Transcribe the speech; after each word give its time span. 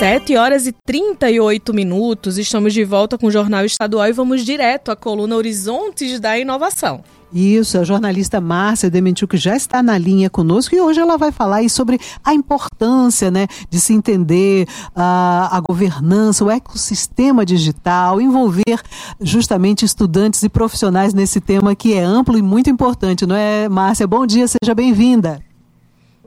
7 0.00 0.34
horas 0.34 0.66
e 0.66 0.72
38 0.72 1.74
minutos, 1.74 2.38
estamos 2.38 2.72
de 2.72 2.82
volta 2.84 3.18
com 3.18 3.26
o 3.26 3.30
Jornal 3.30 3.66
Estadual 3.66 4.08
e 4.08 4.12
vamos 4.12 4.46
direto 4.46 4.90
à 4.90 4.96
coluna 4.96 5.36
Horizontes 5.36 6.18
da 6.18 6.38
Inovação. 6.38 7.04
Isso, 7.30 7.76
a 7.76 7.84
jornalista 7.84 8.40
Márcia 8.40 8.88
Dementiuk 8.88 9.36
já 9.36 9.54
está 9.54 9.82
na 9.82 9.98
linha 9.98 10.30
conosco 10.30 10.74
e 10.74 10.80
hoje 10.80 10.98
ela 10.98 11.18
vai 11.18 11.30
falar 11.30 11.68
sobre 11.68 12.00
a 12.24 12.32
importância 12.32 13.30
né, 13.30 13.46
de 13.68 13.78
se 13.78 13.92
entender 13.92 14.66
a 14.96 15.60
governança, 15.68 16.46
o 16.46 16.50
ecossistema 16.50 17.44
digital, 17.44 18.22
envolver 18.22 18.80
justamente 19.20 19.84
estudantes 19.84 20.42
e 20.42 20.48
profissionais 20.48 21.12
nesse 21.12 21.42
tema 21.42 21.76
que 21.76 21.92
é 21.92 22.02
amplo 22.02 22.38
e 22.38 22.42
muito 22.42 22.70
importante, 22.70 23.26
não 23.26 23.36
é, 23.36 23.68
Márcia? 23.68 24.06
Bom 24.06 24.24
dia, 24.24 24.48
seja 24.48 24.74
bem-vinda. 24.74 25.49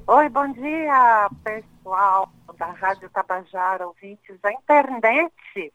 Oi, 0.06 0.28
bom 0.28 0.52
dia, 0.52 1.30
pessoal 1.46 2.30
da 2.58 2.66
Rádio 2.66 3.10
Tabajara, 3.10 3.88
ouvintes. 3.88 4.38
A 4.44 4.52
internet 4.52 5.74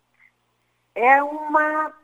é 0.94 1.22
uma 1.22 1.94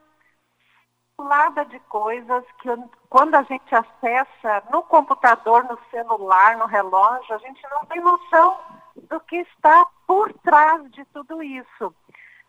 lada 1.19 1.67
de 1.67 1.79
coisas 1.81 2.43
que 2.63 2.69
quando 3.11 3.35
a 3.35 3.43
gente 3.43 3.75
acessa 3.75 4.63
no 4.71 4.83
computador, 4.85 5.65
no 5.65 5.79
celular, 5.91 6.57
no 6.57 6.65
relógio, 6.65 7.35
a 7.35 7.39
gente 7.39 7.63
não 7.71 7.85
tem 7.85 8.01
noção 8.01 8.59
do 8.97 9.21
que 9.21 9.37
está 9.37 9.87
por 10.07 10.33
trás 10.39 10.91
de 10.93 11.05
tudo 11.07 11.43
isso. 11.43 11.95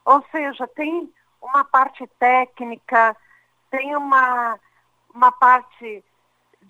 Ou 0.05 0.23
seja, 0.31 0.65
tem 0.70 1.13
uma 1.41 1.65
parte 1.65 2.07
técnica, 2.17 3.13
tem 3.70 3.93
uma, 3.93 4.57
uma 5.13 5.34
parte 5.34 6.01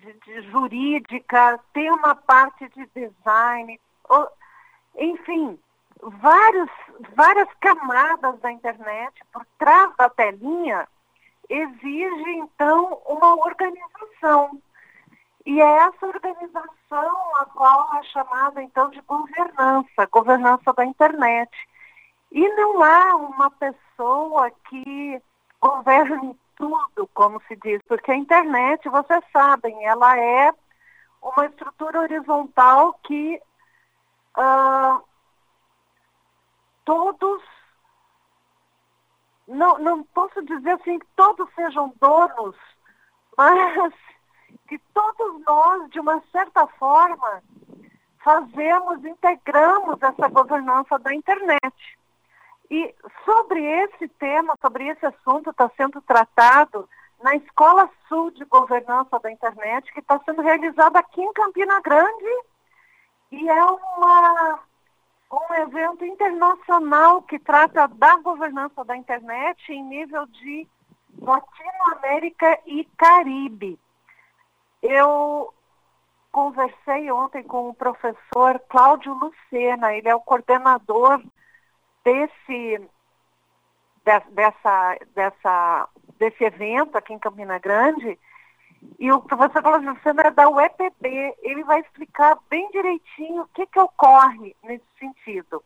de, 0.06 0.12
de 0.20 0.50
jurídica, 0.50 1.58
tem 1.72 1.90
uma 1.90 2.14
parte 2.14 2.68
de 2.68 2.86
design, 2.94 3.80
ou, 4.08 4.28
enfim, 4.96 5.58
vários, 6.00 6.70
várias 7.14 7.48
camadas 7.60 8.38
da 8.40 8.52
internet 8.52 9.12
por 9.32 9.44
trás 9.58 9.94
da 9.96 10.08
telinha 10.08 10.86
exige, 11.48 12.30
então, 12.30 13.00
uma 13.06 13.34
organização. 13.34 14.60
E 15.44 15.60
é 15.60 15.76
essa 15.78 16.06
organização 16.06 17.36
a 17.36 17.46
qual 17.46 17.94
é 17.96 18.02
chamada, 18.04 18.62
então, 18.62 18.90
de 18.90 19.00
governança, 19.02 20.06
governança 20.10 20.72
da 20.72 20.84
internet. 20.84 21.50
E 22.32 22.48
não 22.54 22.82
há 22.82 23.14
uma 23.14 23.50
pessoa 23.52 24.50
que 24.68 25.22
governe 25.60 26.36
tudo, 26.56 27.08
como 27.14 27.40
se 27.46 27.56
diz, 27.56 27.80
porque 27.86 28.10
a 28.10 28.16
internet, 28.16 28.88
vocês 28.88 29.24
sabem, 29.32 29.84
ela 29.84 30.18
é 30.18 30.52
uma 31.22 31.46
estrutura 31.46 32.00
horizontal 32.00 32.94
que 33.04 33.40
uh, 34.36 35.04
todos 36.84 37.42
não, 39.46 39.78
não 39.78 40.02
posso 40.02 40.42
dizer 40.42 40.72
assim 40.72 40.98
que 40.98 41.06
todos 41.14 41.48
sejam 41.54 41.92
donos, 42.00 42.56
mas 43.36 43.92
que 44.68 44.78
todos 44.92 45.44
nós, 45.44 45.90
de 45.90 46.00
uma 46.00 46.22
certa 46.32 46.66
forma, 46.66 47.42
fazemos, 48.18 49.04
integramos 49.04 50.02
essa 50.02 50.28
governança 50.28 50.98
da 50.98 51.14
internet. 51.14 51.98
E 52.70 52.94
sobre 53.24 53.62
esse 53.62 54.08
tema, 54.08 54.56
sobre 54.60 54.88
esse 54.88 55.06
assunto, 55.06 55.50
está 55.50 55.70
sendo 55.76 56.00
tratado 56.02 56.88
na 57.22 57.34
Escola 57.36 57.88
Sul 58.08 58.30
de 58.32 58.44
Governança 58.44 59.18
da 59.20 59.30
Internet, 59.30 59.92
que 59.92 60.00
está 60.00 60.20
sendo 60.24 60.42
realizada 60.42 60.98
aqui 60.98 61.20
em 61.20 61.32
Campina 61.32 61.80
Grande. 61.80 62.42
E 63.30 63.48
é 63.48 63.64
uma 63.64 64.60
um 65.32 65.54
evento 65.54 66.04
internacional 66.04 67.22
que 67.22 67.38
trata 67.38 67.88
da 67.88 68.16
governança 68.18 68.84
da 68.84 68.96
internet 68.96 69.72
em 69.72 69.82
nível 69.82 70.24
de 70.26 70.68
Latinoamérica 71.18 72.60
e 72.64 72.84
Caribe. 72.96 73.78
Eu 74.82 75.52
conversei 76.30 77.10
ontem 77.10 77.42
com 77.42 77.70
o 77.70 77.74
professor 77.74 78.60
Cláudio 78.68 79.14
Lucena, 79.14 79.94
ele 79.94 80.08
é 80.08 80.14
o 80.14 80.20
coordenador 80.20 81.20
desse, 82.06 82.78
de, 84.04 84.20
dessa, 84.30 84.96
dessa, 85.12 85.88
desse 86.16 86.44
evento 86.44 86.96
aqui 86.96 87.12
em 87.12 87.18
Campina 87.18 87.58
Grande, 87.58 88.16
e 89.00 89.10
o 89.10 89.20
professor 89.20 89.60
Cláudio 89.60 89.90
Lucena 89.90 90.22
é 90.22 90.30
da 90.30 90.48
UEPB. 90.48 91.34
Ele 91.42 91.64
vai 91.64 91.80
explicar 91.80 92.38
bem 92.48 92.70
direitinho 92.70 93.42
o 93.42 93.48
que, 93.52 93.66
que 93.66 93.80
ocorre 93.80 94.54
nesse 94.62 94.84
sentido. 95.00 95.60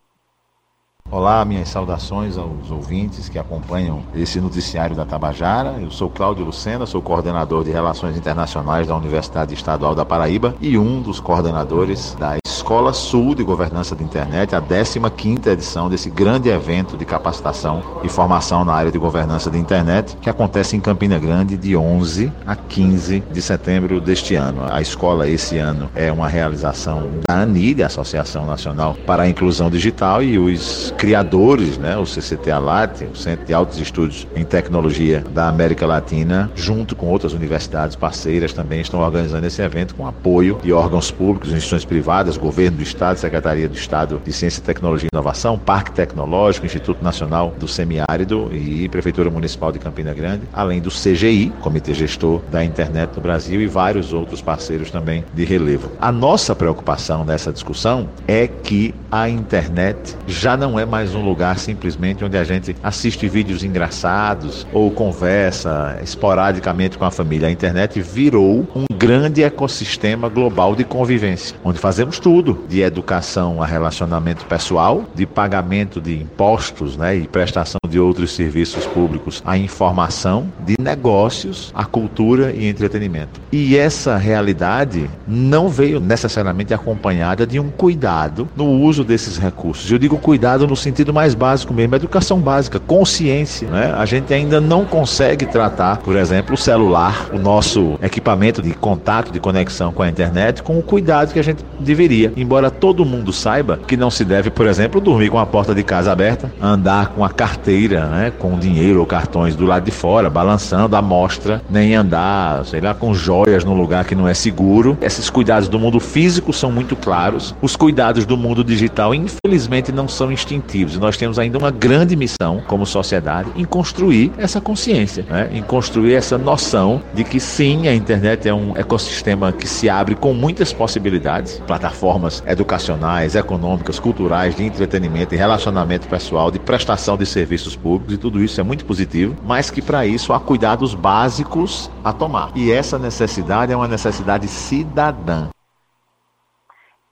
Olá, 1.11 1.45
minhas 1.45 1.69
saudações 1.69 2.39
aos 2.39 2.71
ouvintes 2.71 3.28
que 3.28 3.39
acompanham 3.39 4.05
esse 4.15 4.41
noticiário 4.41 4.97
da 4.97 5.05
Tabajara. 5.05 5.72
Eu 5.81 5.91
sou 5.91 6.09
Cláudio 6.09 6.45
Lucena, 6.45 6.87
sou 6.87 7.03
coordenador 7.03 7.65
de 7.65 7.71
Relações 7.71 8.17
Internacionais 8.17 8.87
da 8.87 8.97
Universidade 8.97 9.53
Estadual 9.53 9.95
da 9.95 10.07
Paraíba 10.07 10.55
e 10.61 10.78
um 10.78 11.03
dos 11.03 11.21
coordenadores 11.21 12.15
da 12.15 12.40
Escola 12.71 12.93
Sul 12.93 13.35
de 13.35 13.43
Governança 13.43 13.97
da 13.97 14.05
Internet, 14.05 14.55
a 14.55 14.63
15ª 14.63 15.49
edição 15.49 15.91
desse 15.91 16.09
grande 16.09 16.49
evento 16.51 16.97
de 16.97 17.05
capacitação 17.05 17.83
e 18.05 18.09
formação 18.09 18.65
na 18.65 18.73
área 18.73 18.93
de 18.93 18.97
governança 18.97 19.51
da 19.51 19.59
internet, 19.59 20.17
que 20.21 20.31
acontece 20.31 20.77
em 20.77 20.81
Campina 20.81 21.19
Grande 21.19 21.57
de 21.57 21.77
11 21.77 22.33
a 22.47 22.55
15 22.55 23.25
de 23.29 23.43
setembro 23.43 24.01
deste 24.01 24.37
ano. 24.37 24.63
A 24.71 24.81
escola 24.81 25.29
esse 25.29 25.59
ano 25.59 25.91
é 25.97 26.13
uma 26.13 26.29
realização 26.29 27.09
da 27.27 27.41
ANID, 27.41 27.83
Associação 27.83 28.47
Nacional 28.47 28.97
para 29.05 29.25
a 29.25 29.29
Inclusão 29.29 29.69
Digital, 29.69 30.23
e 30.23 30.39
os 30.39 30.95
criadores, 30.97 31.77
né, 31.77 31.97
o 31.97 32.07
CCT 32.07 32.53
Alat, 32.53 33.03
o 33.03 33.17
Centro 33.17 33.47
de 33.47 33.53
Altos 33.53 33.81
Estudos 33.81 34.29
em 34.37 34.45
Tecnologia 34.45 35.25
da 35.35 35.49
América 35.49 35.89
Latina, 35.89 36.49
junto 36.55 36.95
com 36.95 37.09
outras 37.09 37.33
universidades 37.33 37.97
parceiras 37.97 38.53
também 38.53 38.81
estão 38.81 39.01
organizando 39.01 39.45
esse 39.45 39.61
evento 39.61 39.97
com 39.97 40.07
apoio 40.07 40.57
de 40.63 40.73
órgãos 40.73 41.11
públicos, 41.11 41.49
instituições 41.49 41.85
privadas, 41.85 42.37
governos 42.37 42.59
Governo 42.60 42.76
do 42.76 42.82
Estado, 42.82 43.19
Secretaria 43.19 43.66
do 43.66 43.75
Estado 43.75 44.21
de 44.22 44.32
Ciência, 44.34 44.62
Tecnologia 44.62 45.09
e 45.10 45.16
Inovação, 45.16 45.59
Parque 45.59 45.93
Tecnológico, 45.93 46.66
Instituto 46.66 47.03
Nacional 47.03 47.54
do 47.59 47.66
Semiárido 47.66 48.50
e 48.53 48.87
Prefeitura 48.91 49.31
Municipal 49.31 49.72
de 49.72 49.78
Campina 49.78 50.12
Grande, 50.12 50.43
além 50.53 50.78
do 50.78 50.91
CGI, 50.91 51.50
Comitê 51.62 51.94
Gestor 51.94 52.43
da 52.50 52.62
Internet 52.62 53.12
no 53.16 53.22
Brasil, 53.22 53.62
e 53.62 53.66
vários 53.66 54.12
outros 54.12 54.43
parceiros 54.43 54.91
também 54.91 55.25
de 55.32 55.43
relevo. 55.43 55.91
A 55.98 56.12
nossa 56.12 56.54
preocupação 56.54 57.25
nessa 57.25 57.50
discussão 57.50 58.10
é 58.28 58.47
que 58.47 58.94
a 59.10 59.27
internet 59.27 60.15
já 60.27 60.54
não 60.54 60.78
é 60.78 60.84
mais 60.84 61.15
um 61.15 61.25
lugar 61.25 61.59
simplesmente 61.59 62.22
onde 62.22 62.37
a 62.37 62.44
gente 62.44 62.77
assiste 62.82 63.27
vídeos 63.27 63.65
engraçados 63.65 64.66
ou 64.71 64.91
conversa 64.91 65.98
esporadicamente 66.03 66.98
com 66.98 67.06
a 67.06 67.10
família. 67.10 67.48
A 67.48 67.50
internet 67.50 68.03
virou 68.03 68.69
um 68.77 68.84
grande 68.92 69.42
ecossistema 69.42 70.28
global 70.28 70.77
de 70.77 70.84
convivência, 70.84 71.56
onde 71.65 71.78
fazemos 71.78 72.19
tudo 72.19 72.50
tudo, 72.50 72.69
de 72.69 72.81
educação 72.83 73.62
a 73.62 73.66
relacionamento 73.66 74.44
pessoal, 74.47 75.05
de 75.15 75.27
pagamento 75.27 76.00
de 76.00 76.15
impostos 76.15 76.97
né, 76.97 77.16
e 77.16 77.27
prestação 77.27 77.78
de 77.88 77.99
outros 77.99 78.33
serviços 78.33 78.87
públicos, 78.87 79.43
a 79.44 79.56
informação, 79.56 80.50
de 80.65 80.77
negócios, 80.81 81.72
a 81.75 81.84
cultura 81.84 82.53
e 82.53 82.66
entretenimento. 82.66 83.41
E 83.53 83.77
essa 83.77 84.16
realidade 84.16 85.09
não 85.27 85.69
veio 85.69 86.00
necessariamente 86.00 86.75
acompanhada 86.75 87.47
de 87.47 87.59
um 87.59 87.71
cuidado 87.71 88.49
no 88.56 88.66
uso 88.66 89.05
desses 89.05 89.37
recursos. 89.37 89.91
Eu 89.91 89.99
digo 89.99 90.19
cuidado 90.19 90.66
no 90.66 90.77
sentido 90.77 91.12
mais 91.12 91.34
básico 91.34 91.72
mesmo, 91.72 91.94
educação 91.97 92.39
básica, 92.41 92.78
consciência. 92.78 93.69
Né? 93.69 93.94
A 93.97 94.05
gente 94.05 94.33
ainda 94.33 94.60
não 94.60 94.84
consegue 94.84 95.47
tratar, 95.47 95.99
por 95.99 96.16
exemplo, 96.16 96.55
o 96.55 96.59
celular, 96.59 97.28
o 97.33 97.39
nosso 97.39 97.99
equipamento 98.03 98.62
de 98.62 98.72
contato, 98.72 99.33
de 99.33 99.41
conexão 99.41 99.93
com 99.93 100.03
a 100.03 100.09
internet, 100.09 100.62
com 100.62 100.78
o 100.78 100.83
cuidado 100.83 101.33
que 101.33 101.39
a 101.39 101.44
gente 101.44 101.65
deveria 101.78 102.30
embora 102.37 102.71
todo 102.71 103.05
mundo 103.05 103.33
saiba 103.33 103.79
que 103.87 103.97
não 103.97 104.11
se 104.11 104.25
deve, 104.25 104.51
por 104.51 104.67
exemplo, 104.67 105.01
dormir 105.01 105.31
com 105.31 105.39
a 105.39 105.47
porta 105.47 105.75
de 105.75 105.83
casa 105.83 106.13
aberta, 106.13 106.53
andar 106.61 107.09
com 107.09 107.25
a 107.25 107.31
carteira, 107.31 108.07
né, 108.07 108.33
com 108.39 108.59
dinheiro 108.59 109.01
ou 109.01 109.07
cartões 109.07 109.57
do 109.57 109.66
lado 109.66 109.84
de 109.84 109.91
fora, 109.91 110.31
balançando 110.31 110.97
a 110.97 111.03
mostra, 111.03 111.63
nem 111.71 111.95
andar, 111.95 112.65
sei 112.65 112.81
lá, 112.81 112.95
com 112.95 113.15
joias 113.15 113.65
num 113.65 113.75
lugar 113.75 114.04
que 114.04 114.15
não 114.15 114.28
é 114.28 114.34
seguro. 114.34 114.97
Esses 115.01 115.31
cuidados 115.31 115.69
do 115.69 115.78
mundo 115.78 116.01
físico 116.01 116.53
são 116.53 116.71
muito 116.71 116.97
claros. 116.97 117.54
Os 117.60 117.77
cuidados 117.77 118.27
do 118.27 118.37
mundo 118.37 118.63
digital, 118.63 119.15
infelizmente, 119.15 119.93
não 119.93 120.09
são 120.09 120.31
instintivos. 120.31 120.99
Nós 120.99 121.16
temos 121.16 121.39
ainda 121.39 121.59
uma 121.59 121.71
grande 121.71 122.16
missão 122.16 122.63
como 122.66 122.87
sociedade 122.87 123.51
em 123.57 123.65
construir 123.65 124.33
essa 124.39 124.60
consciência, 124.60 125.25
né? 125.28 125.49
em 125.53 125.63
construir 125.63 126.15
essa 126.15 126.39
noção 126.39 127.03
de 127.15 127.25
que 127.25 127.41
sim, 127.41 127.89
a 127.89 127.95
internet 127.95 128.49
é 128.49 128.54
um 128.54 128.77
ecossistema 128.77 129.53
que 129.53 129.66
se 129.66 129.89
abre 129.89 130.15
com 130.15 130.33
muitas 130.33 130.72
possibilidades, 130.72 131.63
plataformas 131.66 132.20
educacionais, 132.47 133.34
econômicas, 133.34 133.99
culturais, 133.99 134.55
de 134.55 134.65
entretenimento 134.65 135.34
e 135.34 135.39
relacionamento 135.39 136.09
pessoal, 136.09 136.51
de 136.51 136.59
prestação 136.59 137.17
de 137.17 137.27
serviços 137.27 137.77
públicos, 137.77 138.15
e 138.15 138.19
tudo 138.19 138.43
isso 138.43 138.61
é 138.61 138.65
muito 138.65 138.84
positivo, 138.84 139.37
mas 139.45 139.71
que 139.71 139.81
para 139.81 140.07
isso 140.07 140.33
há 140.33 140.41
cuidados 140.41 140.95
básicos 140.95 141.91
a 142.05 142.13
tomar. 142.13 142.51
E 142.55 142.71
essa 142.71 142.99
necessidade 142.99 143.72
é 143.72 143.77
uma 143.77 143.89
necessidade 143.89 144.47
cidadã. 144.49 145.49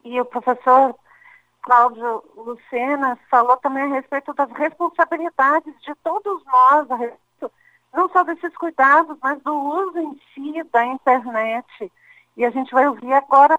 E 0.04 0.20
o 0.20 0.24
professor 0.24 0.94
Cláudio 1.62 2.22
Lucena 2.36 3.18
falou 3.30 3.56
também 3.58 3.84
a 3.84 3.94
respeito 3.94 4.32
das 4.32 4.50
responsabilidades 4.52 5.74
de 5.82 5.94
todos 6.02 6.42
nós, 6.46 6.90
a 6.90 6.96
respeito, 6.96 7.52
não 7.92 8.08
só 8.08 8.22
desses 8.24 8.56
cuidados, 8.56 9.16
mas 9.22 9.42
do 9.42 9.52
uso 9.52 9.98
em 9.98 10.20
si 10.34 10.62
da 10.72 10.86
internet. 10.86 11.92
E 12.36 12.44
a 12.44 12.50
gente 12.50 12.72
vai 12.72 12.88
ouvir 12.88 13.12
agora 13.12 13.58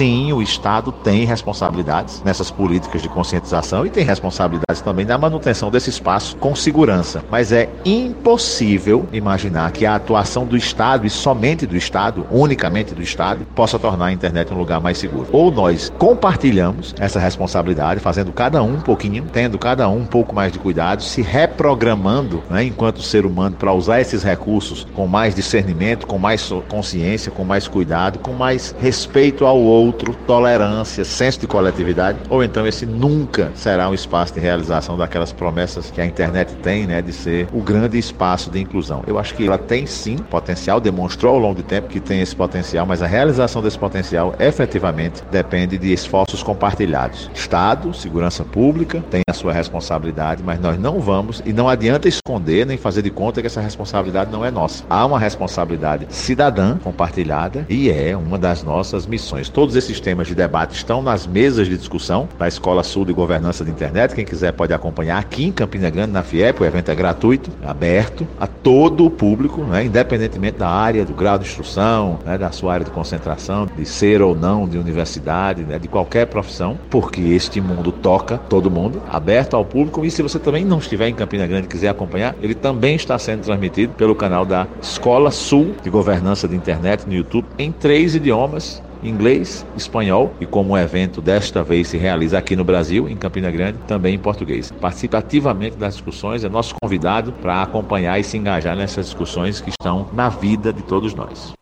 Sim, 0.00 0.32
o 0.32 0.40
Estado 0.40 0.90
tem 0.90 1.26
responsabilidades 1.26 2.22
nessas 2.24 2.50
políticas 2.50 3.02
de 3.02 3.08
conscientização 3.10 3.84
e 3.84 3.90
tem 3.90 4.02
responsabilidades 4.02 4.80
também 4.80 5.04
na 5.04 5.18
manutenção 5.18 5.70
desse 5.70 5.90
espaço 5.90 6.38
com 6.38 6.56
segurança. 6.56 7.22
Mas 7.30 7.52
é 7.52 7.68
impossível 7.84 9.06
imaginar 9.12 9.70
que 9.72 9.84
a 9.84 9.96
atuação 9.96 10.46
do 10.46 10.56
Estado 10.56 11.06
e 11.06 11.10
somente 11.10 11.66
do 11.66 11.76
Estado, 11.76 12.26
unicamente 12.30 12.94
do 12.94 13.02
Estado, 13.02 13.46
possa 13.54 13.78
tornar 13.78 14.06
a 14.06 14.12
internet 14.12 14.50
um 14.54 14.56
lugar 14.56 14.80
mais 14.80 14.96
seguro. 14.96 15.28
Ou 15.32 15.50
nós 15.50 15.92
compartilhamos 15.98 16.94
essa 16.98 17.20
responsabilidade, 17.20 18.00
fazendo 18.00 18.32
cada 18.32 18.62
um 18.62 18.76
um 18.76 18.80
pouquinho, 18.80 19.26
tendo 19.30 19.58
cada 19.58 19.86
um 19.86 19.98
um 19.98 20.06
pouco 20.06 20.34
mais 20.34 20.50
de 20.50 20.58
cuidado, 20.58 21.02
se 21.02 21.20
reprogramando 21.20 22.42
né, 22.48 22.64
enquanto 22.64 23.02
ser 23.02 23.26
humano 23.26 23.54
para 23.54 23.74
usar 23.74 24.00
esses 24.00 24.22
recursos 24.22 24.86
com 24.94 25.06
mais 25.06 25.34
discernimento, 25.34 26.06
com 26.06 26.16
mais 26.16 26.50
consciência, 26.70 27.30
com 27.30 27.44
mais 27.44 27.68
cuidado, 27.68 28.18
com 28.20 28.32
mais 28.32 28.74
respeito 28.80 29.44
ao 29.44 29.60
outro, 29.90 30.14
tolerância, 30.26 31.04
senso 31.04 31.40
de 31.40 31.46
coletividade, 31.46 32.18
ou 32.28 32.44
então 32.44 32.66
esse 32.66 32.86
nunca 32.86 33.50
será 33.54 33.88
um 33.88 33.94
espaço 33.94 34.32
de 34.32 34.40
realização 34.40 34.96
daquelas 34.96 35.32
promessas 35.32 35.90
que 35.90 36.00
a 36.00 36.06
internet 36.06 36.54
tem, 36.62 36.86
né, 36.86 37.02
de 37.02 37.12
ser 37.12 37.48
o 37.52 37.60
grande 37.60 37.98
espaço 37.98 38.50
de 38.50 38.60
inclusão. 38.60 39.02
Eu 39.06 39.18
acho 39.18 39.34
que 39.34 39.46
ela 39.46 39.58
tem 39.58 39.86
sim 39.86 40.16
potencial, 40.16 40.80
demonstrou 40.80 41.34
ao 41.34 41.40
longo 41.40 41.56
do 41.56 41.62
tempo 41.64 41.88
que 41.88 41.98
tem 41.98 42.20
esse 42.20 42.34
potencial, 42.36 42.86
mas 42.86 43.02
a 43.02 43.06
realização 43.06 43.60
desse 43.60 43.78
potencial 43.78 44.34
efetivamente 44.38 45.22
depende 45.30 45.76
de 45.76 45.92
esforços 45.92 46.42
compartilhados. 46.42 47.28
Estado, 47.34 47.92
segurança 47.92 48.44
pública 48.44 49.02
tem 49.10 49.22
a 49.28 49.32
sua 49.32 49.52
responsabilidade, 49.52 50.42
mas 50.44 50.60
nós 50.60 50.78
não 50.78 51.00
vamos 51.00 51.42
e 51.44 51.52
não 51.52 51.68
adianta 51.68 52.06
esconder 52.06 52.64
nem 52.64 52.78
fazer 52.78 53.02
de 53.02 53.10
conta 53.10 53.40
que 53.40 53.48
essa 53.48 53.60
responsabilidade 53.60 54.30
não 54.30 54.44
é 54.44 54.50
nossa. 54.50 54.84
Há 54.88 55.04
uma 55.04 55.18
responsabilidade 55.18 56.06
cidadã 56.10 56.78
compartilhada 56.78 57.66
e 57.68 57.90
é 57.90 58.16
uma 58.16 58.38
das 58.38 58.62
nossas 58.62 59.06
missões 59.06 59.40
Todos 59.48 59.76
esses 59.80 59.98
temas 59.98 60.28
de 60.28 60.34
debate 60.34 60.76
estão 60.76 61.00
nas 61.00 61.26
mesas 61.26 61.66
de 61.66 61.76
discussão 61.76 62.28
da 62.38 62.46
Escola 62.46 62.82
Sul 62.82 63.06
de 63.06 63.14
Governança 63.14 63.64
de 63.64 63.70
Internet. 63.70 64.14
Quem 64.14 64.26
quiser 64.26 64.52
pode 64.52 64.74
acompanhar 64.74 65.18
aqui 65.18 65.46
em 65.46 65.52
Campina 65.52 65.88
Grande, 65.88 66.12
na 66.12 66.22
FIEP. 66.22 66.62
O 66.62 66.66
evento 66.66 66.90
é 66.90 66.94
gratuito, 66.94 67.50
aberto 67.64 68.26
a 68.38 68.46
todo 68.46 69.06
o 69.06 69.10
público, 69.10 69.62
né, 69.62 69.84
independentemente 69.84 70.58
da 70.58 70.68
área, 70.68 71.04
do 71.04 71.14
grau 71.14 71.38
de 71.38 71.46
instrução, 71.46 72.18
né, 72.26 72.36
da 72.36 72.50
sua 72.50 72.74
área 72.74 72.84
de 72.84 72.90
concentração, 72.90 73.66
de 73.74 73.86
ser 73.86 74.20
ou 74.20 74.34
não 74.36 74.68
de 74.68 74.76
universidade, 74.76 75.62
né, 75.62 75.78
de 75.78 75.88
qualquer 75.88 76.26
profissão, 76.26 76.78
porque 76.90 77.22
este 77.22 77.58
mundo 77.58 77.90
toca 77.90 78.36
todo 78.36 78.70
mundo, 78.70 79.02
aberto 79.10 79.56
ao 79.56 79.64
público. 79.64 80.04
E 80.04 80.10
se 80.10 80.22
você 80.22 80.38
também 80.38 80.64
não 80.64 80.78
estiver 80.78 81.08
em 81.08 81.14
Campina 81.14 81.46
Grande 81.46 81.64
e 81.64 81.70
quiser 81.70 81.88
acompanhar, 81.88 82.36
ele 82.42 82.54
também 82.54 82.96
está 82.96 83.18
sendo 83.18 83.42
transmitido 83.42 83.94
pelo 83.94 84.14
canal 84.14 84.44
da 84.44 84.66
Escola 84.82 85.30
Sul 85.30 85.74
de 85.82 85.88
Governança 85.88 86.46
de 86.46 86.54
Internet 86.54 87.06
no 87.06 87.14
YouTube 87.14 87.46
em 87.58 87.72
três 87.72 88.14
idiomas 88.14 88.82
inglês, 89.02 89.66
espanhol 89.76 90.34
e 90.40 90.46
como 90.46 90.74
o 90.74 90.78
evento 90.78 91.20
desta 91.20 91.62
vez 91.62 91.88
se 91.88 91.96
realiza 91.96 92.38
aqui 92.38 92.54
no 92.54 92.64
Brasil, 92.64 93.08
em 93.08 93.16
Campina 93.16 93.50
Grande, 93.50 93.78
também 93.86 94.14
em 94.14 94.18
português. 94.18 94.70
Participe 94.70 95.16
ativamente 95.16 95.76
das 95.76 95.94
discussões, 95.94 96.44
é 96.44 96.48
nosso 96.48 96.74
convidado 96.80 97.32
para 97.32 97.62
acompanhar 97.62 98.18
e 98.18 98.24
se 98.24 98.36
engajar 98.36 98.76
nessas 98.76 99.06
discussões 99.06 99.60
que 99.60 99.70
estão 99.70 100.08
na 100.12 100.28
vida 100.28 100.72
de 100.72 100.82
todos 100.82 101.14
nós. 101.14 101.52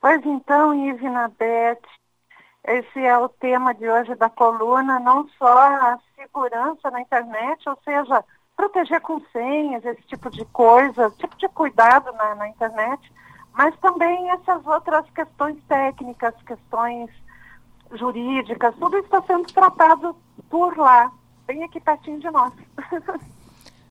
Pois 0.00 0.24
então, 0.24 0.88
Ivna 0.88 1.32
Beth, 1.38 1.80
esse 2.66 2.98
é 3.00 3.16
o 3.18 3.28
tema 3.28 3.74
de 3.74 3.88
hoje 3.88 4.14
da 4.14 4.28
coluna, 4.28 5.00
não 5.00 5.28
só 5.38 5.58
a 5.58 5.98
segurança 6.16 6.90
na 6.90 7.00
internet, 7.00 7.68
ou 7.68 7.78
seja, 7.84 8.24
proteger 8.56 9.00
com 9.00 9.20
senhas, 9.32 9.84
esse 9.84 10.02
tipo 10.02 10.30
de 10.30 10.44
coisa, 10.46 11.10
tipo 11.18 11.36
de 11.36 11.48
cuidado 11.48 12.12
na, 12.12 12.34
na 12.34 12.48
internet, 12.48 13.00
mas 13.56 13.74
também 13.78 14.30
essas 14.30 14.64
outras 14.66 15.08
questões 15.10 15.56
técnicas, 15.66 16.34
questões 16.46 17.10
jurídicas, 17.92 18.74
tudo 18.76 18.98
está 18.98 19.22
sendo 19.22 19.46
tratado 19.52 20.14
por 20.50 20.76
lá, 20.76 21.10
bem 21.46 21.64
aqui 21.64 21.80
pertinho 21.80 22.20
de 22.20 22.30
nós. 22.30 22.52